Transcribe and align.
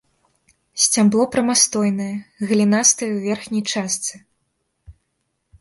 Сцябло 0.85 1.23
прамастойнае, 1.35 2.09
галінастае 2.53 3.09
ў 3.13 3.17
верхняй 3.27 3.63
частцы. 3.75 4.15